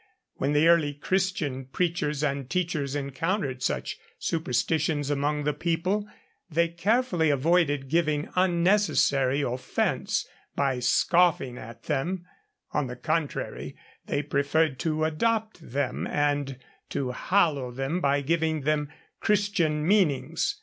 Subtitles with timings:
[0.37, 6.07] When the early Christian preachers and teachers encountered such superstitions among the people,
[6.49, 12.25] they carefully avoided giving unnecessary offence by scoffing at them;
[12.71, 13.75] on the contrary
[14.07, 16.57] they preferred to adopt them, and
[16.89, 18.89] to hallow them by giving them
[19.19, 20.55] Christian meanings.